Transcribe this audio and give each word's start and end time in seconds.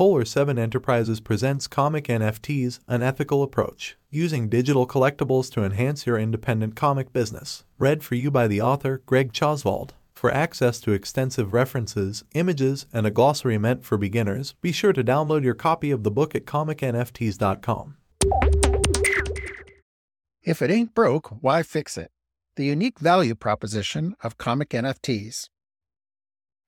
Polar 0.00 0.24
7 0.24 0.58
Enterprises 0.58 1.20
presents 1.20 1.66
Comic 1.66 2.04
NFTs 2.04 2.78
An 2.88 3.02
Ethical 3.02 3.42
Approach, 3.42 3.98
using 4.08 4.48
digital 4.48 4.86
collectibles 4.86 5.52
to 5.52 5.62
enhance 5.62 6.06
your 6.06 6.18
independent 6.18 6.74
comic 6.74 7.12
business. 7.12 7.64
Read 7.78 8.02
for 8.02 8.14
you 8.14 8.30
by 8.30 8.48
the 8.48 8.62
author 8.62 9.02
Greg 9.04 9.34
Tjosvold. 9.34 9.90
For 10.14 10.32
access 10.32 10.80
to 10.80 10.92
extensive 10.92 11.52
references, 11.52 12.24
images, 12.32 12.86
and 12.94 13.06
a 13.06 13.10
glossary 13.10 13.58
meant 13.58 13.84
for 13.84 13.98
beginners, 13.98 14.54
be 14.62 14.72
sure 14.72 14.94
to 14.94 15.04
download 15.04 15.44
your 15.44 15.52
copy 15.52 15.90
of 15.90 16.02
the 16.02 16.10
book 16.10 16.34
at 16.34 16.46
comicnfts.com. 16.46 17.98
If 20.42 20.62
it 20.62 20.70
ain't 20.70 20.94
broke, 20.94 21.28
why 21.42 21.62
fix 21.62 21.98
it? 21.98 22.10
The 22.56 22.64
unique 22.64 23.00
value 23.00 23.34
proposition 23.34 24.16
of 24.22 24.38
comic 24.38 24.70
NFTs. 24.70 25.50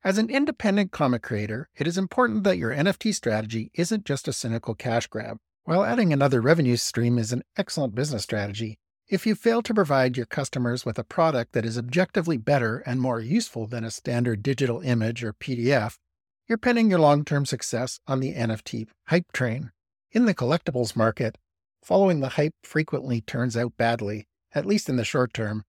As 0.05 0.19
an 0.19 0.31
independent 0.31 0.91
comic 0.91 1.23
creator, 1.23 1.69
it 1.77 1.87
is 1.87 1.97
important 1.97 2.43
that 2.43 2.59
your 2.59 2.75
NFT 2.75 3.15
strategy 3.15 3.71
isn't 3.75 4.05
just 4.05 4.27
a 4.27 4.33
cynical 4.33 4.75
cash 4.75 5.07
grab. 5.07 5.37
While 5.63 5.85
adding 5.85 6.13
another 6.13 6.41
revenue 6.41 6.75
stream 6.75 7.21
is 7.21 7.31
an 7.31 7.45
excellent 7.57 7.95
business 7.95 8.25
strategy, 8.25 8.81
if 9.09 9.27
you 9.27 9.37
fail 9.37 9.63
to 9.63 9.73
provide 9.73 10.17
your 10.17 10.27
customers 10.27 10.85
with 10.85 10.99
a 10.99 11.05
product 11.05 11.53
that 11.53 11.65
is 11.65 11.79
objectively 11.79 12.37
better 12.37 12.79
and 12.79 13.01
more 13.01 13.21
useful 13.21 13.69
than 13.69 13.85
a 13.85 13.93
standard 13.93 14.43
digital 14.43 14.81
image 14.81 15.23
or 15.23 15.35
PDF, 15.35 15.99
you're 16.49 16.59
pinning 16.59 16.91
your 16.91 16.99
long 16.99 17.25
term 17.25 17.47
success 17.47 18.01
on 18.09 18.19
the 18.19 18.35
NFT 18.35 18.89
hype 19.07 19.31
train. 19.33 19.71
In 20.11 20.25
the 20.25 20.35
collectibles 20.35 20.97
market, 20.97 21.39
following 21.81 22.19
the 22.19 22.31
hype 22.31 22.55
frequently 22.65 23.21
turns 23.21 23.57
out 23.57 23.77
badly, 23.77 24.27
at 24.53 24.67
least 24.67 24.89
in 24.89 24.97
the 24.97 25.05
short 25.05 25.33
term, 25.33 25.63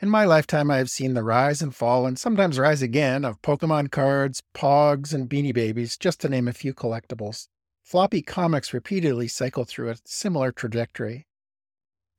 in 0.00 0.10
my 0.10 0.24
lifetime, 0.24 0.70
I 0.70 0.78
have 0.78 0.90
seen 0.90 1.14
the 1.14 1.22
rise 1.22 1.62
and 1.62 1.74
fall 1.74 2.06
and 2.06 2.18
sometimes 2.18 2.58
rise 2.58 2.82
again 2.82 3.24
of 3.24 3.40
Pokemon 3.42 3.90
cards, 3.90 4.42
Pogs, 4.54 5.14
and 5.14 5.30
Beanie 5.30 5.54
Babies, 5.54 5.96
just 5.96 6.20
to 6.20 6.28
name 6.28 6.48
a 6.48 6.52
few 6.52 6.74
collectibles. 6.74 7.48
Floppy 7.82 8.20
comics 8.20 8.74
repeatedly 8.74 9.28
cycle 9.28 9.64
through 9.64 9.90
a 9.90 9.96
similar 10.04 10.52
trajectory. 10.52 11.26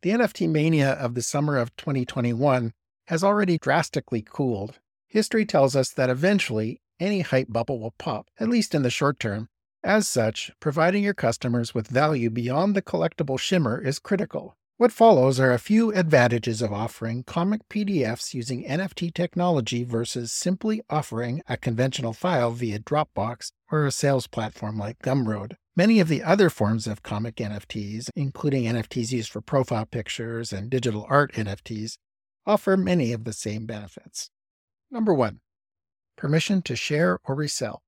The 0.02 0.12
NFT 0.12 0.50
mania 0.50 0.92
of 0.94 1.16
the 1.16 1.22
summer 1.22 1.58
of 1.58 1.76
2021 1.76 2.74
has 3.08 3.24
already 3.24 3.58
drastically 3.58 4.22
cooled. 4.22 4.80
History 5.08 5.46
tells 5.46 5.76
us 5.76 5.90
that 5.92 6.10
eventually 6.10 6.82
any 7.00 7.22
hype 7.22 7.48
bubble 7.50 7.80
will 7.80 7.96
pop, 7.98 8.28
at 8.40 8.50
least 8.50 8.74
in 8.74 8.84
the 8.84 8.90
short 8.90 9.20
term. 9.20 9.50
As 9.84 10.08
such, 10.08 10.52
providing 10.60 11.04
your 11.04 11.14
customers 11.14 11.76
with 11.76 11.88
value 11.88 12.30
beyond 12.30 12.76
the 12.76 12.82
collectible 12.82 13.40
shimmer 13.40 13.80
is 13.80 14.00
critical. 14.00 14.56
What 14.78 14.92
follows 14.92 15.40
are 15.40 15.54
a 15.54 15.58
few 15.58 15.94
advantages 15.94 16.62
of 16.62 16.74
offering 16.74 17.24
comic 17.24 17.62
PDFs 17.70 18.34
using 18.34 18.66
NFT 18.66 19.14
technology 19.14 19.86
versus 19.86 20.34
simply 20.34 20.82
offering 20.90 21.42
a 21.48 21.56
conventional 21.56 22.12
file 22.12 22.52
via 22.52 22.80
Dropbox 22.80 23.54
or 23.72 23.86
a 23.86 23.92
sales 23.92 24.28
platform 24.28 24.78
like 24.78 25.00
Gumroad. 25.00 25.54
Many 25.78 26.02
of 26.02 26.10
the 26.10 26.22
other 26.22 26.50
forms 26.50 26.88
of 26.88 27.04
comic 27.04 27.36
NFTs, 27.38 28.10
including 28.18 28.66
NFTs 28.66 29.14
used 29.14 29.32
for 29.32 29.40
profile 29.40 29.86
pictures 29.86 30.52
and 30.52 30.70
digital 30.70 31.06
art 31.10 31.32
NFTs, 31.36 31.98
offer 32.46 32.76
many 32.76 33.14
of 33.14 33.24
the 33.24 33.32
same 33.32 33.66
benefits. 33.66 34.30
Number 34.92 35.14
one, 35.14 35.40
permission 36.18 36.62
to 36.64 36.76
share 36.76 37.20
or 37.24 37.34
resell. 37.34 37.82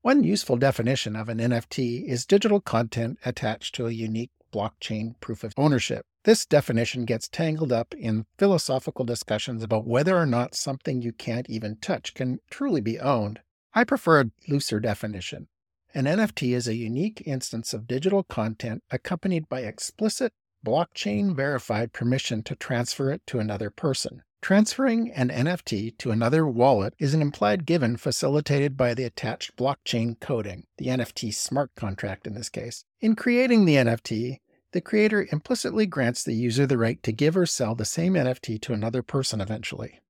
One 0.00 0.24
useful 0.24 0.56
definition 0.56 1.14
of 1.14 1.28
an 1.28 1.38
NFT 1.38 2.04
is 2.04 2.26
digital 2.26 2.60
content 2.60 3.18
attached 3.24 3.76
to 3.76 3.86
a 3.86 3.92
unique 3.92 4.32
blockchain 4.52 5.18
proof 5.20 5.42
of 5.42 5.54
ownership. 5.56 6.04
This 6.24 6.46
definition 6.46 7.04
gets 7.04 7.28
tangled 7.28 7.72
up 7.72 7.94
in 7.94 8.26
philosophical 8.38 9.04
discussions 9.04 9.62
about 9.62 9.86
whether 9.86 10.16
or 10.16 10.26
not 10.26 10.54
something 10.54 11.02
you 11.02 11.12
can't 11.12 11.50
even 11.50 11.76
touch 11.76 12.14
can 12.14 12.38
truly 12.50 12.80
be 12.80 13.00
owned. 13.00 13.40
I 13.74 13.82
prefer 13.84 14.20
a 14.20 14.30
looser 14.46 14.78
definition. 14.78 15.48
An 15.94 16.04
NFT 16.04 16.54
is 16.54 16.68
a 16.68 16.74
unique 16.74 17.22
instance 17.26 17.74
of 17.74 17.86
digital 17.86 18.22
content 18.22 18.82
accompanied 18.90 19.48
by 19.48 19.62
explicit 19.62 20.32
blockchain 20.64 21.34
verified 21.34 21.92
permission 21.92 22.42
to 22.44 22.54
transfer 22.54 23.10
it 23.10 23.22
to 23.26 23.40
another 23.40 23.70
person. 23.70 24.22
Transferring 24.42 25.12
an 25.12 25.28
NFT 25.28 25.96
to 25.98 26.10
another 26.10 26.44
wallet 26.46 26.94
is 26.98 27.14
an 27.14 27.22
implied 27.22 27.64
given 27.64 27.96
facilitated 27.96 28.76
by 28.76 28.92
the 28.92 29.04
attached 29.04 29.56
blockchain 29.56 30.18
coding, 30.18 30.64
the 30.78 30.86
NFT 30.86 31.32
smart 31.32 31.70
contract 31.76 32.26
in 32.26 32.34
this 32.34 32.48
case. 32.48 32.84
In 33.00 33.14
creating 33.14 33.66
the 33.66 33.76
NFT, 33.76 34.38
the 34.72 34.80
creator 34.80 35.26
implicitly 35.30 35.86
grants 35.86 36.24
the 36.24 36.34
user 36.34 36.66
the 36.66 36.78
right 36.78 37.02
to 37.02 37.12
give 37.12 37.36
or 37.36 37.46
sell 37.46 37.74
the 37.74 37.84
same 37.84 38.14
NFT 38.14 38.60
to 38.62 38.72
another 38.72 39.02
person 39.02 39.40
eventually. 39.40 40.00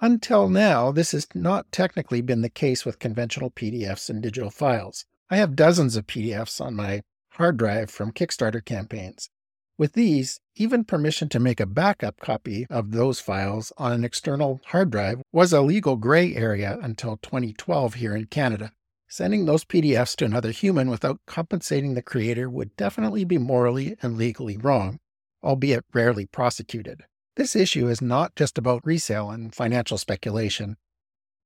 Until 0.00 0.48
now, 0.48 0.90
this 0.90 1.12
has 1.12 1.26
not 1.34 1.70
technically 1.70 2.20
been 2.20 2.42
the 2.42 2.48
case 2.48 2.84
with 2.84 2.98
conventional 2.98 3.50
PDFs 3.50 4.10
and 4.10 4.22
digital 4.22 4.50
files. 4.50 5.04
I 5.30 5.36
have 5.36 5.56
dozens 5.56 5.96
of 5.96 6.06
PDFs 6.06 6.60
on 6.60 6.74
my 6.74 7.02
hard 7.32 7.56
drive 7.56 7.90
from 7.90 8.12
Kickstarter 8.12 8.64
campaigns. 8.64 9.30
With 9.78 9.94
these, 9.94 10.38
even 10.54 10.84
permission 10.84 11.28
to 11.30 11.40
make 11.40 11.58
a 11.58 11.66
backup 11.66 12.20
copy 12.20 12.66
of 12.68 12.90
those 12.90 13.20
files 13.20 13.72
on 13.78 13.92
an 13.92 14.04
external 14.04 14.60
hard 14.66 14.90
drive 14.90 15.22
was 15.32 15.52
a 15.52 15.62
legal 15.62 15.96
gray 15.96 16.34
area 16.34 16.78
until 16.82 17.16
2012 17.16 17.94
here 17.94 18.14
in 18.14 18.26
Canada. 18.26 18.72
Sending 19.14 19.44
those 19.44 19.62
PDFs 19.62 20.16
to 20.16 20.24
another 20.24 20.52
human 20.52 20.88
without 20.88 21.20
compensating 21.26 21.92
the 21.92 22.00
creator 22.00 22.48
would 22.48 22.74
definitely 22.76 23.26
be 23.26 23.36
morally 23.36 23.94
and 24.00 24.16
legally 24.16 24.56
wrong, 24.56 25.00
albeit 25.44 25.84
rarely 25.92 26.24
prosecuted. 26.24 27.02
This 27.36 27.54
issue 27.54 27.88
is 27.88 28.00
not 28.00 28.34
just 28.36 28.56
about 28.56 28.86
resale 28.86 29.30
and 29.30 29.54
financial 29.54 29.98
speculation. 29.98 30.78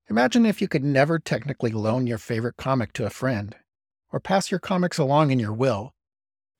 Imagine 0.08 0.46
if 0.46 0.62
you 0.62 0.68
could 0.68 0.84
never 0.84 1.18
technically 1.18 1.72
loan 1.72 2.06
your 2.06 2.18
favorite 2.18 2.56
comic 2.56 2.92
to 2.92 3.04
a 3.04 3.10
friend, 3.10 3.56
or 4.12 4.20
pass 4.20 4.48
your 4.48 4.60
comics 4.60 4.96
along 4.96 5.32
in 5.32 5.40
your 5.40 5.52
will. 5.52 5.92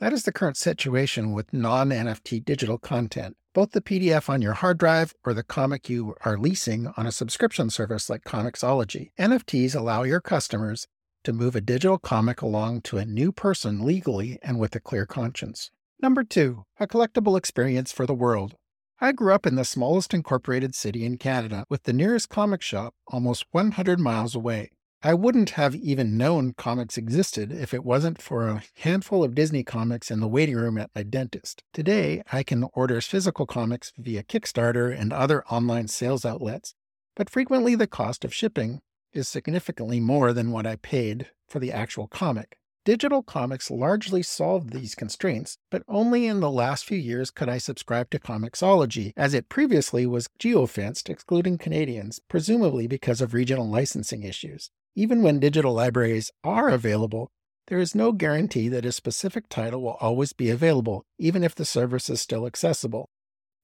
That 0.01 0.13
is 0.13 0.25
the 0.25 0.33
current 0.33 0.57
situation 0.57 1.31
with 1.31 1.53
non 1.53 1.91
NFT 1.91 2.45
digital 2.45 2.79
content. 2.79 3.37
Both 3.55 3.71
the 3.71 3.81
PDF 3.81 4.29
on 4.29 4.43
your 4.43 4.55
hard 4.55 4.77
drive 4.77 5.15
or 5.25 5.35
the 5.35 5.45
comic 5.45 5.89
you 5.89 6.17
are 6.25 6.37
leasing 6.37 6.93
on 6.97 7.07
a 7.07 7.13
subscription 7.13 7.71
service 7.71 8.11
like 8.11 8.25
Comixology. 8.25 9.13
NFTs 9.21 9.77
allow 9.77 10.03
your 10.03 10.21
customers 10.21 10.89
to 11.27 11.33
move 11.33 11.57
a 11.57 11.61
digital 11.61 11.99
comic 11.99 12.41
along 12.41 12.81
to 12.81 12.99
a 12.99 13.05
new 13.05 13.33
person 13.33 13.85
legally 13.85 14.39
and 14.43 14.61
with 14.61 14.77
a 14.77 14.81
clear 14.81 15.05
conscience. 15.05 15.73
Number 16.01 16.23
two, 16.23 16.67
a 16.79 16.87
collectible 16.87 17.37
experience 17.37 17.91
for 17.91 18.07
the 18.07 18.15
world. 18.15 18.55
I 19.01 19.11
grew 19.11 19.35
up 19.35 19.45
in 19.45 19.57
the 19.57 19.65
smallest 19.65 20.15
incorporated 20.15 20.73
city 20.77 21.05
in 21.05 21.19
Canada, 21.19 21.65
with 21.69 21.83
the 21.83 21.93
nearest 21.93 22.29
comic 22.29 22.63
shop 22.63 22.95
almost 23.09 23.45
100 23.51 23.99
miles 23.99 24.37
away. 24.37 24.71
I 25.03 25.15
wouldn't 25.15 25.51
have 25.51 25.75
even 25.75 26.17
known 26.17 26.55
comics 26.57 26.97
existed 26.97 27.51
if 27.51 27.75
it 27.75 27.85
wasn't 27.85 28.23
for 28.23 28.47
a 28.47 28.63
handful 28.77 29.25
of 29.25 29.35
Disney 29.35 29.65
comics 29.65 30.13
in 30.13 30.21
the 30.21 30.29
waiting 30.29 30.55
room 30.55 30.79
at 30.79 30.91
my 30.95 31.03
dentist. 31.03 31.65
Today, 31.73 32.23
I 32.33 32.45
can 32.45 32.69
order 32.73 33.01
physical 33.01 33.47
comics 33.47 33.93
via 33.99 34.23
Kickstarter 34.23 34.97
and 34.97 35.13
other 35.13 35.45
online 35.47 35.89
sales 35.89 36.25
outlets, 36.25 36.77
but 37.17 37.29
frequently 37.29 37.75
the 37.75 37.89
cost 37.89 38.25
of 38.25 38.33
shipping 38.33 38.81
is 39.13 39.29
significantly 39.29 40.01
more 40.01 40.33
than 40.33 40.51
what 40.51 40.67
I 40.67 40.77
paid 40.77 41.31
for 41.49 41.59
the 41.59 41.73
actual 41.73 42.07
comic. 42.07 42.59
Digital 42.87 43.21
comics 43.21 43.69
largely 43.69 44.23
solved 44.23 44.73
these 44.73 44.95
constraints, 44.95 45.59
but 45.71 45.83
only 45.89 46.27
in 46.27 46.39
the 46.39 46.51
last 46.51 46.85
few 46.85 46.97
years 46.97 47.33
could 47.33 47.49
I 47.49 47.59
subscribe 47.59 48.11
to 48.11 48.21
Comixology, 48.21 49.13
as 49.17 49.35
it 49.35 49.49
previously 49.49 50.07
was 50.07 50.29
geofenced, 50.39 51.11
excluding 51.11 51.59
Canadians, 51.59 52.21
presumably 52.29 52.87
because 52.87 53.21
of 53.21 53.35
regional 53.35 53.69
licensing 53.69 54.23
issues. 54.23 54.71
Even 54.95 55.23
when 55.23 55.41
digital 55.41 55.75
libraries 55.75 56.31
are 56.45 56.69
available, 56.69 57.29
there 57.67 57.81
is 57.81 57.97
no 57.97 58.13
guarantee 58.13 58.69
that 58.69 58.87
a 58.87 58.93
specific 58.93 59.49
title 59.49 59.83
will 59.83 59.99
always 60.01 60.33
be 60.33 60.49
available, 60.49 61.05
even 61.19 61.43
if 61.43 61.57
the 61.57 61.65
service 61.65 62.09
is 62.09 62.21
still 62.21 62.47
accessible. 62.47 63.11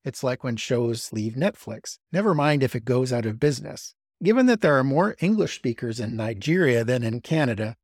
It's 0.05 0.25
like 0.25 0.43
when 0.43 0.57
shows 0.57 1.13
leave 1.13 1.35
Netflix, 1.35 1.99
never 2.11 2.35
mind 2.35 2.65
if 2.65 2.75
it 2.75 2.85
goes 2.85 3.13
out 3.13 3.25
of 3.25 3.39
business. 3.39 3.95
Given 4.23 4.47
that 4.47 4.61
there 4.61 4.79
are 4.79 4.85
more 4.85 5.17
English 5.21 5.57
speakers 5.57 5.99
in 5.99 6.15
Nigeria 6.15 6.85
than 6.85 7.03
in 7.03 7.23
Canada, 7.23 7.77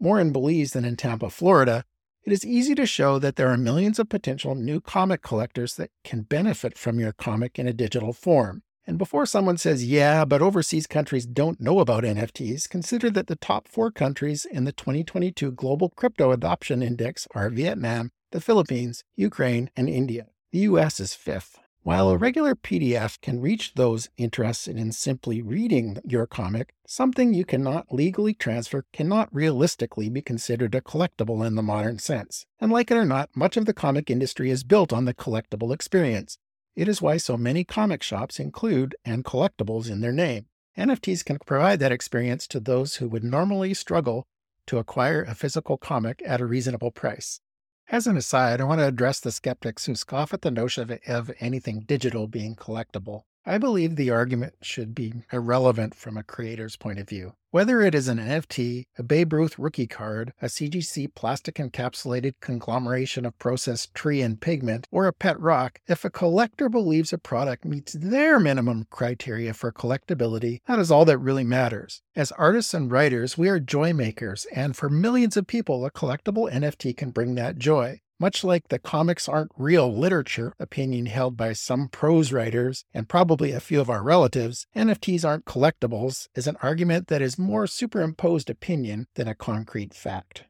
more 0.00 0.18
in 0.18 0.32
Belize 0.32 0.72
than 0.72 0.84
in 0.84 0.96
Tampa, 0.96 1.30
Florida, 1.30 1.84
it 2.24 2.32
is 2.32 2.44
easy 2.44 2.74
to 2.74 2.86
show 2.86 3.20
that 3.20 3.36
there 3.36 3.50
are 3.50 3.56
millions 3.56 4.00
of 4.00 4.08
potential 4.08 4.56
new 4.56 4.80
comic 4.80 5.22
collectors 5.22 5.76
that 5.76 5.92
can 6.02 6.22
benefit 6.22 6.76
from 6.76 6.98
your 6.98 7.12
comic 7.12 7.56
in 7.56 7.68
a 7.68 7.72
digital 7.72 8.12
form. 8.12 8.64
And 8.84 8.98
before 8.98 9.26
someone 9.26 9.58
says, 9.58 9.84
yeah, 9.86 10.24
but 10.24 10.42
overseas 10.42 10.88
countries 10.88 11.24
don't 11.24 11.60
know 11.60 11.78
about 11.78 12.02
NFTs, 12.02 12.68
consider 12.68 13.08
that 13.10 13.28
the 13.28 13.36
top 13.36 13.68
four 13.68 13.92
countries 13.92 14.44
in 14.44 14.64
the 14.64 14.72
2022 14.72 15.52
Global 15.52 15.90
Crypto 15.90 16.32
Adoption 16.32 16.82
Index 16.82 17.28
are 17.32 17.48
Vietnam, 17.48 18.10
the 18.32 18.40
Philippines, 18.40 19.04
Ukraine, 19.14 19.70
and 19.76 19.88
India. 19.88 20.26
The 20.50 20.60
US 20.60 20.98
is 20.98 21.14
fifth. 21.14 21.60
While 21.86 22.10
a 22.10 22.16
regular 22.16 22.56
PDF 22.56 23.20
can 23.20 23.40
reach 23.40 23.74
those 23.74 24.08
interested 24.16 24.76
in 24.76 24.90
simply 24.90 25.40
reading 25.40 26.00
your 26.04 26.26
comic, 26.26 26.74
something 26.84 27.32
you 27.32 27.44
cannot 27.44 27.94
legally 27.94 28.34
transfer 28.34 28.86
cannot 28.92 29.32
realistically 29.32 30.08
be 30.08 30.20
considered 30.20 30.74
a 30.74 30.80
collectible 30.80 31.46
in 31.46 31.54
the 31.54 31.62
modern 31.62 32.00
sense. 32.00 32.44
And 32.58 32.72
like 32.72 32.90
it 32.90 32.96
or 32.96 33.04
not, 33.04 33.30
much 33.36 33.56
of 33.56 33.66
the 33.66 33.72
comic 33.72 34.10
industry 34.10 34.50
is 34.50 34.64
built 34.64 34.92
on 34.92 35.04
the 35.04 35.14
collectible 35.14 35.72
experience. 35.72 36.38
It 36.74 36.88
is 36.88 37.00
why 37.00 37.18
so 37.18 37.36
many 37.36 37.62
comic 37.62 38.02
shops 38.02 38.40
include 38.40 38.96
and 39.04 39.24
collectibles 39.24 39.88
in 39.88 40.00
their 40.00 40.10
name. 40.10 40.46
NFTs 40.76 41.24
can 41.24 41.38
provide 41.46 41.78
that 41.78 41.92
experience 41.92 42.48
to 42.48 42.58
those 42.58 42.96
who 42.96 43.06
would 43.06 43.22
normally 43.22 43.74
struggle 43.74 44.26
to 44.66 44.78
acquire 44.78 45.22
a 45.22 45.36
physical 45.36 45.78
comic 45.78 46.20
at 46.26 46.40
a 46.40 46.46
reasonable 46.46 46.90
price. 46.90 47.40
As 47.88 48.08
an 48.08 48.16
aside, 48.16 48.60
I 48.60 48.64
want 48.64 48.80
to 48.80 48.86
address 48.86 49.20
the 49.20 49.30
skeptics 49.30 49.86
who 49.86 49.94
scoff 49.94 50.34
at 50.34 50.42
the 50.42 50.50
notion 50.50 50.90
of, 51.06 51.30
anything 51.38 51.80
digital 51.80 52.26
being 52.26 52.56
collectible. 52.56 53.22
I 53.48 53.58
believe 53.58 53.94
the 53.94 54.10
argument 54.10 54.54
should 54.60 54.92
be 54.92 55.14
irrelevant 55.32 55.94
from 55.94 56.16
a 56.16 56.24
creator's 56.24 56.74
point 56.74 56.98
of 56.98 57.08
view. 57.08 57.34
Whether 57.52 57.80
it 57.80 57.94
is 57.94 58.08
an 58.08 58.18
NFT, 58.18 58.86
a 58.98 59.04
Babe 59.04 59.32
Ruth 59.32 59.56
rookie 59.56 59.86
card, 59.86 60.32
a 60.42 60.46
CGC 60.46 61.14
plastic 61.14 61.54
encapsulated 61.54 62.34
conglomeration 62.40 63.24
of 63.24 63.38
processed 63.38 63.94
tree 63.94 64.20
and 64.20 64.40
pigment, 64.40 64.88
or 64.90 65.06
a 65.06 65.12
pet 65.12 65.38
rock, 65.40 65.80
if 65.86 66.04
a 66.04 66.10
collector 66.10 66.68
believes 66.68 67.12
a 67.12 67.18
product 67.18 67.64
meets 67.64 67.92
their 67.92 68.40
minimum 68.40 68.88
criteria 68.90 69.54
for 69.54 69.70
collectability, 69.70 70.60
that 70.66 70.80
is 70.80 70.90
all 70.90 71.04
that 71.04 71.18
really 71.18 71.44
matters. 71.44 72.02
As 72.16 72.32
artists 72.32 72.74
and 72.74 72.90
writers, 72.90 73.38
we 73.38 73.48
are 73.48 73.60
joy 73.60 73.92
makers, 73.92 74.46
and 74.52 74.76
for 74.76 74.88
millions 74.88 75.36
of 75.36 75.46
people, 75.46 75.86
a 75.86 75.90
collectible 75.92 76.52
NFT 76.52 76.96
can 76.96 77.10
bring 77.10 77.36
that 77.36 77.58
joy. 77.58 78.00
Much 78.18 78.42
like 78.42 78.68
the 78.68 78.78
comics 78.78 79.28
aren't 79.28 79.52
real 79.58 79.94
literature 79.94 80.54
opinion 80.58 81.04
held 81.04 81.36
by 81.36 81.52
some 81.52 81.86
prose 81.86 82.32
writers 82.32 82.82
and 82.94 83.10
probably 83.10 83.52
a 83.52 83.60
few 83.60 83.78
of 83.78 83.90
our 83.90 84.02
relatives, 84.02 84.66
NFTs 84.74 85.22
aren't 85.22 85.44
collectibles 85.44 86.26
is 86.34 86.46
an 86.46 86.56
argument 86.62 87.08
that 87.08 87.20
is 87.20 87.38
more 87.38 87.66
superimposed 87.66 88.48
opinion 88.48 89.06
than 89.16 89.28
a 89.28 89.34
concrete 89.34 89.92
fact. 89.92 90.44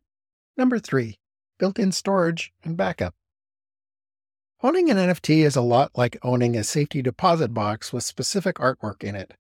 Number 0.57 0.79
three, 0.79 1.17
built 1.59 1.77
in 1.77 1.91
storage 1.91 2.53
and 2.63 2.77
backup. 2.77 3.15
Owning 4.63 4.89
an 4.89 4.97
NFT 4.97 5.45
is 5.45 5.57
a 5.57 5.61
lot 5.61 5.91
like 5.97 6.17
owning 6.23 6.57
a 6.57 6.63
safety 6.63 7.03
deposit 7.03 7.53
box 7.53 7.93
with 7.93 8.05
specific 8.05 8.57
artwork 8.57 9.03
in 9.03 9.17
it. 9.17 9.35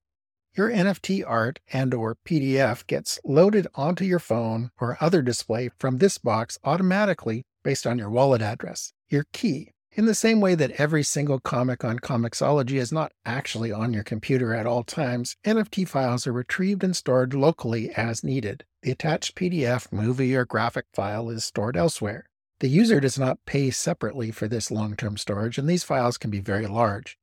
Your 0.56 0.68
NFT 0.68 1.22
art 1.24 1.60
and 1.72 1.94
or 1.94 2.16
PDF 2.26 2.86
gets 2.88 3.20
loaded 3.24 3.68
onto 3.76 4.04
your 4.04 4.18
phone 4.18 4.70
or 4.80 4.98
other 5.00 5.22
display 5.22 5.70
from 5.78 5.98
this 5.98 6.18
box 6.18 6.58
automatically 6.64 7.44
based 7.66 7.84
on 7.84 7.98
your 7.98 8.08
wallet 8.08 8.40
address, 8.40 8.92
your 9.08 9.24
key. 9.32 9.72
In 9.90 10.06
the 10.06 10.14
same 10.14 10.40
way 10.40 10.54
that 10.54 10.70
every 10.80 11.02
single 11.02 11.40
comic 11.40 11.84
on 11.84 11.98
Comixology 11.98 12.78
is 12.78 12.92
not 12.92 13.10
actually 13.24 13.72
on 13.72 13.92
your 13.92 14.04
computer 14.04 14.54
at 14.54 14.66
all 14.66 14.84
times, 14.84 15.34
NFT 15.44 15.88
files 15.88 16.28
are 16.28 16.32
retrieved 16.32 16.84
and 16.84 16.94
stored 16.94 17.34
locally 17.34 17.90
as 17.96 18.22
needed. 18.22 18.64
The 18.82 18.92
attached 18.92 19.34
PDF, 19.34 19.90
movie, 19.90 20.36
or 20.36 20.44
graphic 20.44 20.84
file 20.94 21.28
is 21.28 21.44
stored 21.44 21.76
elsewhere. 21.76 22.26
The 22.60 22.68
user 22.68 23.00
does 23.00 23.18
not 23.18 23.44
pay 23.46 23.70
separately 23.70 24.30
for 24.30 24.46
this 24.46 24.70
long 24.70 24.94
term 24.94 25.16
storage, 25.16 25.58
and 25.58 25.68
these 25.68 25.82
files 25.82 26.18
can 26.18 26.30
be 26.30 26.38
very 26.38 26.68
large. 26.68 27.18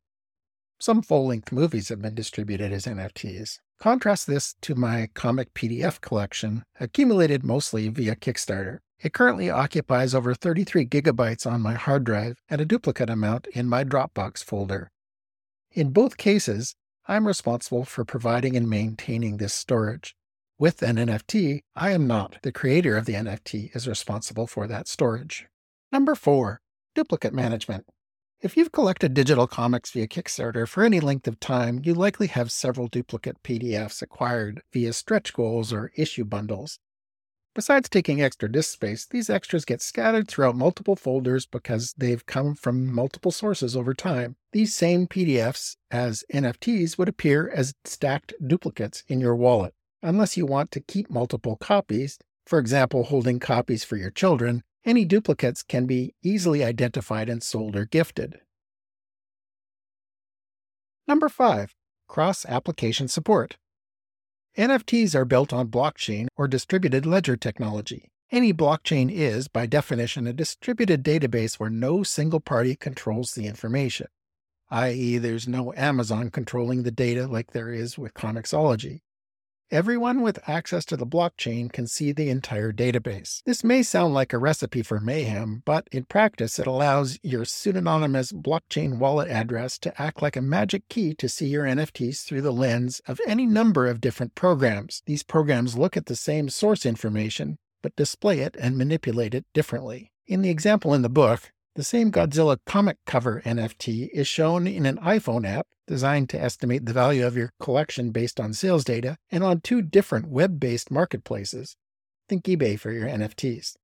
Some 0.77 1.01
full 1.01 1.25
length 1.25 1.53
movies 1.53 1.87
have 1.87 2.01
been 2.01 2.15
distributed 2.15 2.73
as 2.73 2.85
NFTs. 2.85 3.59
Contrast 3.79 4.27
this 4.27 4.55
to 4.63 4.75
my 4.75 5.07
comic 5.13 5.53
PDF 5.53 6.01
collection, 6.01 6.63
accumulated 6.81 7.45
mostly 7.45 7.87
via 7.87 8.17
Kickstarter. 8.17 8.79
It 9.03 9.11
currently 9.11 9.49
occupies 9.49 10.15
over 10.15 10.33
33 10.33 10.85
gigabytes 10.85 11.45
on 11.45 11.59
my 11.59 11.73
hard 11.73 12.05
drive 12.05 12.37
and 12.49 12.61
a 12.61 12.65
duplicate 12.65 13.09
amount 13.09 13.47
in 13.47 13.67
my 13.67 13.83
Dropbox 13.83 14.41
folder. 14.41 14.91
In 15.73 15.89
both 15.89 16.15
cases, 16.15 16.75
I'm 17.05 17.27
responsible 17.27 17.83
for 17.83 18.05
providing 18.05 18.55
and 18.55 18.69
maintaining 18.69 19.37
this 19.37 19.53
storage. 19.53 20.15
With 20.57 20.81
an 20.81 20.95
NFT, 20.95 21.63
I 21.75 21.91
am 21.91 22.07
not. 22.07 22.37
The 22.43 22.53
creator 22.53 22.95
of 22.95 23.05
the 23.05 23.15
NFT 23.15 23.75
is 23.75 23.89
responsible 23.89 24.47
for 24.47 24.67
that 24.67 24.87
storage. 24.87 25.47
Number 25.91 26.15
four, 26.15 26.61
duplicate 26.95 27.33
management. 27.33 27.85
If 28.39 28.55
you've 28.55 28.71
collected 28.71 29.13
digital 29.13 29.47
comics 29.47 29.91
via 29.91 30.07
Kickstarter 30.07 30.65
for 30.65 30.81
any 30.81 31.01
length 31.01 31.27
of 31.27 31.41
time, 31.41 31.81
you 31.83 31.93
likely 31.93 32.27
have 32.27 32.53
several 32.53 32.87
duplicate 32.87 33.43
PDFs 33.43 34.01
acquired 34.01 34.61
via 34.71 34.93
stretch 34.93 35.33
goals 35.33 35.73
or 35.73 35.91
issue 35.97 36.23
bundles. 36.23 36.79
Besides 37.55 37.87
taking 37.87 38.19
extra 38.19 38.51
disk 38.51 38.71
space, 38.71 39.05
these 39.05 39.29
extras 39.29 39.63
get 39.63 39.79
scattered 39.79 40.27
throughout 40.27 40.55
multiple 40.55 40.95
folders 40.95 41.45
because 41.45 41.93
they've 41.95 42.25
come 42.25 42.55
from 42.55 42.91
multiple 42.91 43.31
sources 43.31 43.75
over 43.75 43.93
time. 43.93 44.37
These 44.53 44.73
same 44.73 45.05
PDFs 45.05 45.75
as 45.91 46.23
NFTs 46.33 46.97
would 46.97 47.07
appear 47.07 47.47
as 47.53 47.75
stacked 47.85 48.33
duplicates 48.45 49.03
in 49.07 49.19
your 49.19 49.35
wallet. 49.35 49.75
Unless 50.01 50.35
you 50.35 50.47
want 50.47 50.71
to 50.71 50.79
keep 50.79 51.11
multiple 51.11 51.55
copies, 51.55 52.17
for 52.45 52.57
example, 52.57 53.03
holding 53.03 53.39
copies 53.39 53.83
for 53.83 53.97
your 53.97 54.11
children, 54.11 54.63
any 54.83 55.05
duplicates 55.05 55.61
can 55.61 55.85
be 55.85 56.15
easily 56.23 56.63
identified 56.63 57.29
and 57.29 57.43
sold 57.43 57.75
or 57.75 57.85
gifted. 57.85 58.39
Number 61.07 61.29
5. 61.29 61.75
Cross 62.07 62.45
application 62.45 63.07
support. 63.07 63.57
NFTs 64.57 65.15
are 65.15 65.25
built 65.25 65.51
on 65.51 65.69
blockchain 65.69 66.27
or 66.37 66.47
distributed 66.47 67.07
ledger 67.07 67.35
technology. 67.35 68.11
Any 68.31 68.53
blockchain 68.53 69.11
is, 69.11 69.47
by 69.47 69.65
definition, 69.65 70.27
a 70.27 70.33
distributed 70.33 71.03
database 71.03 71.55
where 71.55 71.71
no 71.71 72.03
single 72.03 72.39
party 72.39 72.75
controls 72.75 73.31
the 73.31 73.47
information, 73.47 74.09
i.e., 74.69 75.17
there's 75.17 75.47
no 75.47 75.73
Amazon 75.75 76.29
controlling 76.29 76.83
the 76.83 76.91
data 76.91 77.25
like 77.25 77.51
there 77.51 77.73
is 77.73 77.97
with 77.97 78.13
Comixology. 78.13 78.99
Everyone 79.73 80.21
with 80.21 80.47
access 80.47 80.85
to 80.85 80.95
the 80.95 81.07
blockchain 81.07 81.73
can 81.73 81.87
see 81.87 82.11
the 82.11 82.29
entire 82.29 82.71
database. 82.71 83.41
This 83.43 83.63
may 83.63 83.81
sound 83.81 84.13
like 84.13 84.31
a 84.31 84.37
recipe 84.37 84.83
for 84.83 84.99
mayhem, 84.99 85.63
but 85.65 85.87
in 85.91 86.03
practice, 86.03 86.59
it 86.59 86.67
allows 86.67 87.17
your 87.23 87.43
pseudonymous 87.43 88.31
blockchain 88.31 88.99
wallet 88.99 89.29
address 89.29 89.79
to 89.79 89.99
act 89.99 90.21
like 90.21 90.35
a 90.35 90.43
magic 90.43 90.87
key 90.89 91.15
to 91.15 91.27
see 91.27 91.47
your 91.47 91.63
NFTs 91.63 92.23
through 92.23 92.43
the 92.43 92.53
lens 92.53 93.01
of 93.07 93.19
any 93.25 93.47
number 93.47 93.87
of 93.87 93.99
different 93.99 94.35
programs. 94.35 95.01
These 95.07 95.23
programs 95.23 95.75
look 95.75 95.97
at 95.97 96.05
the 96.05 96.15
same 96.15 96.49
source 96.49 96.85
information, 96.85 97.57
but 97.81 97.95
display 97.95 98.41
it 98.41 98.55
and 98.59 98.77
manipulate 98.77 99.33
it 99.33 99.45
differently. 99.55 100.11
In 100.27 100.43
the 100.43 100.51
example 100.51 100.93
in 100.93 101.01
the 101.01 101.09
book, 101.09 101.51
the 101.75 101.83
same 101.83 102.11
Godzilla 102.11 102.57
comic 102.65 102.97
cover 103.05 103.41
NFT 103.45 104.09
is 104.13 104.27
shown 104.27 104.67
in 104.67 104.85
an 104.85 104.97
iPhone 104.97 105.47
app 105.47 105.67
designed 105.87 106.29
to 106.29 106.41
estimate 106.41 106.85
the 106.85 106.93
value 106.93 107.25
of 107.25 107.35
your 107.35 107.51
collection 107.59 108.11
based 108.11 108.39
on 108.39 108.53
sales 108.53 108.83
data 108.83 109.17
and 109.31 109.43
on 109.43 109.59
two 109.59 109.81
different 109.81 110.27
web 110.27 110.59
based 110.59 110.91
marketplaces. 110.91 111.75
Think 112.29 112.45
eBay 112.45 112.79
for 112.79 112.91
your 112.91 113.07
NFTs. 113.07 113.75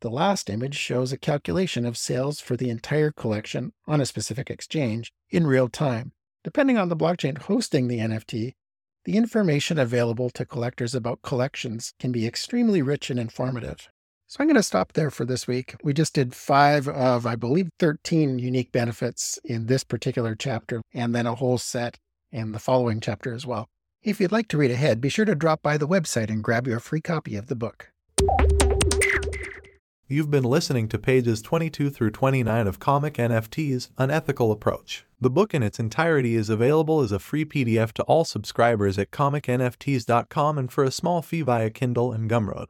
The 0.00 0.10
last 0.10 0.48
image 0.48 0.76
shows 0.76 1.12
a 1.12 1.18
calculation 1.18 1.84
of 1.84 1.96
sales 1.96 2.40
for 2.40 2.56
the 2.56 2.70
entire 2.70 3.10
collection 3.10 3.72
on 3.86 4.00
a 4.00 4.06
specific 4.06 4.50
exchange 4.50 5.12
in 5.30 5.46
real 5.46 5.68
time. 5.68 6.12
Depending 6.44 6.78
on 6.78 6.88
the 6.88 6.96
blockchain 6.96 7.36
hosting 7.36 7.88
the 7.88 7.98
NFT, 7.98 8.54
the 9.04 9.16
information 9.16 9.78
available 9.78 10.30
to 10.30 10.44
collectors 10.44 10.94
about 10.94 11.22
collections 11.22 11.94
can 11.98 12.12
be 12.12 12.26
extremely 12.26 12.82
rich 12.82 13.10
and 13.10 13.18
informative. 13.18 13.88
So 14.30 14.36
I'm 14.38 14.46
going 14.46 14.54
to 14.54 14.62
stop 14.62 14.92
there 14.92 15.10
for 15.10 15.24
this 15.24 15.48
week. 15.48 15.74
We 15.82 15.92
just 15.92 16.14
did 16.14 16.36
five 16.36 16.86
of, 16.86 17.26
I 17.26 17.34
believe, 17.34 17.68
13 17.80 18.38
unique 18.38 18.70
benefits 18.70 19.40
in 19.42 19.66
this 19.66 19.82
particular 19.82 20.36
chapter, 20.36 20.82
and 20.94 21.12
then 21.12 21.26
a 21.26 21.34
whole 21.34 21.58
set 21.58 21.98
in 22.30 22.52
the 22.52 22.60
following 22.60 23.00
chapter 23.00 23.34
as 23.34 23.44
well. 23.44 23.66
If 24.04 24.20
you'd 24.20 24.30
like 24.30 24.46
to 24.50 24.56
read 24.56 24.70
ahead, 24.70 25.00
be 25.00 25.08
sure 25.08 25.24
to 25.24 25.34
drop 25.34 25.64
by 25.64 25.76
the 25.76 25.88
website 25.88 26.28
and 26.28 26.44
grab 26.44 26.68
your 26.68 26.78
free 26.78 27.00
copy 27.00 27.34
of 27.34 27.48
the 27.48 27.56
book. 27.56 27.90
You've 30.06 30.30
been 30.30 30.44
listening 30.44 30.86
to 30.90 30.98
pages 30.98 31.42
22 31.42 31.90
through 31.90 32.12
29 32.12 32.68
of 32.68 32.78
Comic 32.78 33.14
NFTs 33.14 33.90
An 33.98 34.12
Ethical 34.12 34.52
Approach. 34.52 35.06
The 35.20 35.28
book 35.28 35.54
in 35.54 35.64
its 35.64 35.80
entirety 35.80 36.36
is 36.36 36.48
available 36.48 37.00
as 37.00 37.10
a 37.10 37.18
free 37.18 37.44
PDF 37.44 37.90
to 37.94 38.04
all 38.04 38.24
subscribers 38.24 38.96
at 38.96 39.10
comicnfts.com 39.10 40.56
and 40.56 40.70
for 40.70 40.84
a 40.84 40.92
small 40.92 41.20
fee 41.20 41.42
via 41.42 41.70
Kindle 41.70 42.12
and 42.12 42.30
Gumroad. 42.30 42.66